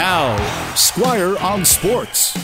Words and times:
Now, 0.00 0.74
Squire 0.76 1.36
on 1.40 1.62
Sports. 1.62 2.34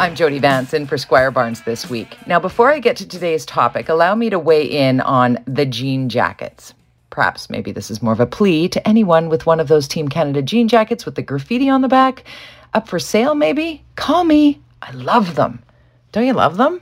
I'm 0.00 0.16
Jody 0.16 0.40
Vance 0.40 0.74
in 0.74 0.88
for 0.88 0.98
Squire 0.98 1.30
Barnes 1.30 1.62
this 1.62 1.88
week. 1.88 2.16
Now, 2.26 2.40
before 2.40 2.72
I 2.72 2.80
get 2.80 2.96
to 2.96 3.06
today's 3.06 3.46
topic, 3.46 3.88
allow 3.88 4.16
me 4.16 4.30
to 4.30 4.38
weigh 4.40 4.64
in 4.64 5.00
on 5.00 5.38
the 5.46 5.64
jean 5.64 6.08
jackets. 6.08 6.74
Perhaps 7.10 7.48
maybe 7.48 7.70
this 7.70 7.88
is 7.88 8.02
more 8.02 8.12
of 8.12 8.18
a 8.18 8.26
plea 8.26 8.68
to 8.68 8.84
anyone 8.88 9.28
with 9.28 9.46
one 9.46 9.60
of 9.60 9.68
those 9.68 9.86
Team 9.86 10.08
Canada 10.08 10.42
jean 10.42 10.66
jackets 10.66 11.06
with 11.06 11.14
the 11.14 11.22
graffiti 11.22 11.68
on 11.68 11.82
the 11.82 11.88
back. 11.88 12.24
Up 12.74 12.88
for 12.88 12.98
sale, 12.98 13.36
maybe? 13.36 13.84
Call 13.94 14.24
me. 14.24 14.60
I 14.82 14.90
love 14.90 15.36
them. 15.36 15.62
Don't 16.10 16.26
you 16.26 16.32
love 16.32 16.56
them? 16.56 16.80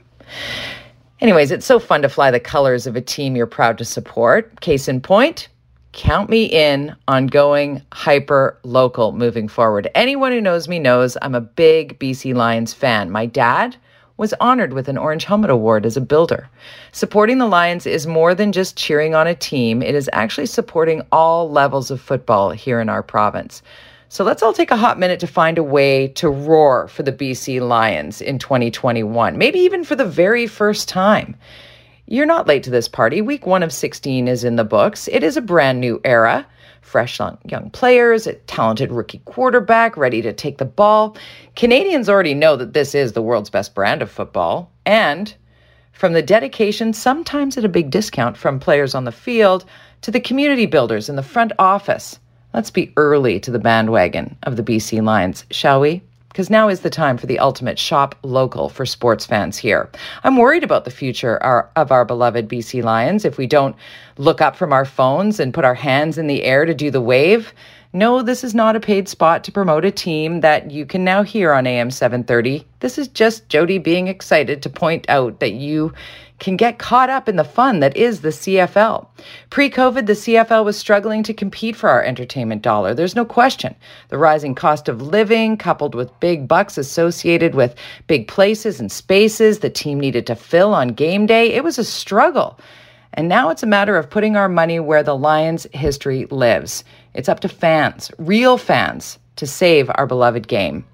Anyways, 1.19 1.51
it's 1.51 1.67
so 1.67 1.77
fun 1.77 2.01
to 2.01 2.09
fly 2.09 2.31
the 2.31 2.39
colors 2.39 2.87
of 2.87 2.95
a 2.95 3.01
team 3.01 3.35
you're 3.35 3.45
proud 3.45 3.77
to 3.77 3.85
support. 3.85 4.61
Case 4.61 4.87
in 4.87 4.99
point, 4.99 5.47
count 5.93 6.29
me 6.29 6.45
in 6.45 6.95
on 7.07 7.27
going 7.27 7.81
hyper 7.91 8.57
local 8.63 9.11
moving 9.11 9.47
forward. 9.47 9.89
Anyone 9.93 10.31
who 10.31 10.41
knows 10.41 10.67
me 10.67 10.79
knows 10.79 11.17
I'm 11.21 11.35
a 11.35 11.41
big 11.41 11.99
BC 11.99 12.33
Lions 12.33 12.73
fan. 12.73 13.11
My 13.11 13.25
dad 13.25 13.75
was 14.17 14.33
honored 14.39 14.73
with 14.73 14.87
an 14.87 14.97
Orange 14.97 15.25
Helmet 15.25 15.49
Award 15.49 15.85
as 15.85 15.97
a 15.97 16.01
builder. 16.01 16.49
Supporting 16.91 17.39
the 17.39 17.47
Lions 17.47 17.85
is 17.85 18.05
more 18.05 18.35
than 18.35 18.51
just 18.51 18.77
cheering 18.77 19.15
on 19.15 19.27
a 19.27 19.35
team, 19.35 19.81
it 19.81 19.95
is 19.95 20.09
actually 20.13 20.45
supporting 20.45 21.01
all 21.11 21.49
levels 21.49 21.89
of 21.89 21.99
football 21.99 22.51
here 22.51 22.79
in 22.79 22.87
our 22.87 23.03
province. 23.03 23.61
So 24.09 24.23
let's 24.23 24.43
all 24.43 24.53
take 24.53 24.71
a 24.71 24.77
hot 24.77 24.99
minute 24.99 25.21
to 25.21 25.27
find 25.27 25.57
a 25.57 25.63
way 25.63 26.09
to 26.09 26.29
roar 26.29 26.87
for 26.89 27.01
the 27.01 27.13
BC 27.13 27.65
Lions 27.65 28.21
in 28.21 28.39
2021, 28.39 29.37
maybe 29.37 29.59
even 29.59 29.83
for 29.83 29.95
the 29.95 30.05
very 30.05 30.47
first 30.47 30.87
time. 30.87 31.35
You're 32.11 32.25
not 32.25 32.45
late 32.45 32.63
to 32.63 32.69
this 32.69 32.89
party. 32.89 33.21
Week 33.21 33.45
one 33.47 33.63
of 33.63 33.71
16 33.71 34.27
is 34.27 34.43
in 34.43 34.57
the 34.57 34.65
books. 34.65 35.07
It 35.13 35.23
is 35.23 35.37
a 35.37 35.41
brand 35.41 35.79
new 35.79 36.01
era. 36.03 36.45
Fresh 36.81 37.21
young 37.45 37.69
players, 37.71 38.27
a 38.27 38.33
talented 38.33 38.91
rookie 38.91 39.21
quarterback 39.23 39.95
ready 39.95 40.21
to 40.21 40.33
take 40.33 40.57
the 40.57 40.65
ball. 40.65 41.15
Canadians 41.55 42.09
already 42.09 42.33
know 42.33 42.57
that 42.57 42.73
this 42.73 42.93
is 42.93 43.13
the 43.13 43.21
world's 43.21 43.49
best 43.49 43.73
brand 43.73 44.01
of 44.01 44.11
football. 44.11 44.69
And 44.85 45.33
from 45.93 46.11
the 46.11 46.21
dedication, 46.21 46.91
sometimes 46.91 47.57
at 47.57 47.63
a 47.63 47.69
big 47.69 47.89
discount 47.89 48.35
from 48.35 48.59
players 48.59 48.93
on 48.93 49.05
the 49.05 49.13
field, 49.13 49.63
to 50.01 50.11
the 50.11 50.19
community 50.19 50.65
builders 50.65 51.07
in 51.07 51.15
the 51.15 51.23
front 51.23 51.53
office. 51.59 52.19
Let's 52.53 52.71
be 52.71 52.91
early 52.97 53.39
to 53.39 53.51
the 53.51 53.57
bandwagon 53.57 54.35
of 54.43 54.57
the 54.57 54.63
BC 54.63 55.01
Lions, 55.01 55.45
shall 55.49 55.79
we? 55.79 56.03
Because 56.31 56.49
now 56.49 56.69
is 56.69 56.79
the 56.79 56.89
time 56.89 57.17
for 57.17 57.25
the 57.25 57.39
ultimate 57.39 57.77
shop 57.77 58.15
local 58.23 58.69
for 58.69 58.85
sports 58.85 59.25
fans 59.25 59.57
here. 59.57 59.89
I'm 60.23 60.37
worried 60.37 60.63
about 60.63 60.85
the 60.85 60.91
future 60.91 61.37
of 61.37 61.91
our 61.91 62.05
beloved 62.05 62.47
BC 62.47 62.81
Lions 62.83 63.25
if 63.25 63.37
we 63.37 63.47
don't 63.47 63.75
look 64.17 64.39
up 64.39 64.55
from 64.55 64.71
our 64.71 64.85
phones 64.85 65.41
and 65.41 65.53
put 65.53 65.65
our 65.65 65.75
hands 65.75 66.17
in 66.17 66.27
the 66.27 66.43
air 66.43 66.63
to 66.65 66.73
do 66.73 66.89
the 66.89 67.01
wave. 67.01 67.53
No, 67.93 68.21
this 68.21 68.45
is 68.45 68.55
not 68.55 68.77
a 68.77 68.79
paid 68.79 69.09
spot 69.09 69.43
to 69.43 69.51
promote 69.51 69.83
a 69.83 69.91
team 69.91 70.39
that 70.39 70.71
you 70.71 70.85
can 70.85 71.03
now 71.03 71.23
hear 71.23 71.51
on 71.51 71.67
AM 71.67 71.91
730. 71.91 72.65
This 72.79 72.97
is 72.97 73.09
just 73.09 73.49
Jody 73.49 73.79
being 73.79 74.07
excited 74.07 74.61
to 74.61 74.69
point 74.69 75.05
out 75.09 75.41
that 75.41 75.51
you 75.51 75.91
can 76.39 76.55
get 76.55 76.79
caught 76.79 77.09
up 77.09 77.27
in 77.27 77.35
the 77.35 77.43
fun 77.43 77.81
that 77.81 77.97
is 77.97 78.21
the 78.21 78.29
CFL. 78.29 79.05
Pre 79.49 79.69
COVID, 79.69 80.05
the 80.05 80.13
CFL 80.13 80.63
was 80.63 80.77
struggling 80.77 81.21
to 81.23 81.33
compete 81.33 81.75
for 81.75 81.89
our 81.89 82.01
entertainment 82.01 82.61
dollar. 82.61 82.93
There's 82.93 83.15
no 83.15 83.25
question. 83.25 83.75
The 84.07 84.17
rising 84.17 84.55
cost 84.55 84.87
of 84.87 85.01
living, 85.01 85.57
coupled 85.57 85.93
with 85.93 86.17
big 86.21 86.47
bucks 86.47 86.77
associated 86.77 87.55
with 87.55 87.75
big 88.07 88.29
places 88.29 88.79
and 88.79 88.89
spaces 88.89 89.59
the 89.59 89.69
team 89.69 89.99
needed 89.99 90.25
to 90.27 90.35
fill 90.35 90.73
on 90.73 90.89
game 90.89 91.25
day, 91.25 91.51
it 91.51 91.63
was 91.65 91.77
a 91.77 91.83
struggle. 91.83 92.57
And 93.13 93.27
now 93.27 93.49
it's 93.49 93.63
a 93.63 93.67
matter 93.67 93.97
of 93.97 94.09
putting 94.09 94.35
our 94.35 94.47
money 94.47 94.79
where 94.79 95.03
the 95.03 95.17
Lions' 95.17 95.67
history 95.73 96.25
lives. 96.31 96.83
It's 97.13 97.29
up 97.29 97.41
to 97.41 97.49
fans, 97.49 98.09
real 98.17 98.57
fans, 98.57 99.19
to 99.35 99.45
save 99.45 99.89
our 99.95 100.07
beloved 100.07 100.47
game. 100.47 100.85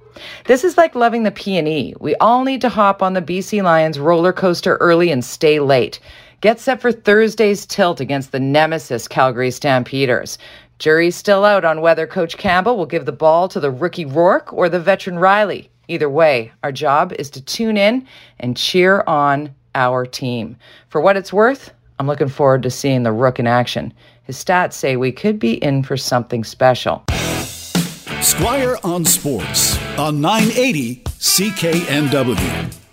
This 0.46 0.64
is 0.64 0.78
like 0.78 0.96
loving 0.96 1.24
the 1.24 1.32
PNE. 1.32 2.00
We 2.02 2.16
all 2.16 2.44
need 2.44 2.62
to 2.62 2.70
hop 2.70 3.04
on 3.04 3.14
the 3.14 3.22
BC 3.22 3.62
Lions 3.62 4.00
roller 4.00 4.34
coaster 4.34 4.78
early 4.78 5.12
and 5.12 5.24
stay 5.24 5.60
late. 5.60 6.00
Get 6.42 6.60
set 6.60 6.82
for 6.82 6.92
Thursday's 6.92 7.66
tilt 7.66 8.00
against 8.00 8.32
the 8.32 8.40
nemesis 8.40 9.08
Calgary 9.08 9.52
Stampeders. 9.52 10.38
Jury's 10.80 11.16
still 11.16 11.44
out 11.44 11.66
on 11.66 11.82
whether 11.82 12.06
Coach 12.06 12.38
Campbell 12.38 12.78
will 12.78 12.86
give 12.86 13.06
the 13.06 13.12
ball 13.12 13.48
to 13.48 13.60
the 13.60 13.72
rookie 13.72 14.06
Rourke 14.06 14.54
or 14.54 14.70
the 14.70 14.80
veteran 14.80 15.18
Reilly. 15.18 15.70
Either 15.88 16.10
way, 16.10 16.52
our 16.64 16.72
job 16.72 17.14
is 17.14 17.30
to 17.32 17.42
tune 17.42 17.78
in 17.78 18.06
and 18.40 18.58
cheer 18.58 19.04
on 19.08 19.54
our 19.74 20.06
team. 20.06 20.58
For 20.90 21.02
what 21.02 21.18
it's 21.18 21.34
worth, 21.34 21.72
I'm 22.00 22.08
looking 22.08 22.28
forward 22.28 22.64
to 22.64 22.70
seeing 22.70 23.04
the 23.04 23.12
Rook 23.12 23.40
in 23.40 23.48
action. 23.48 23.94
His 24.24 24.44
stats 24.44 24.74
say 24.74 24.98
we 24.98 25.12
could 25.12 25.40
be 25.40 25.54
in 25.64 25.84
for 25.84 25.98
something 25.98 26.44
special. 26.44 27.04
Squire 28.22 28.78
on 28.84 29.06
Sports 29.06 29.78
on 29.98 30.22
980 30.22 31.04
CKNW. 31.20 32.87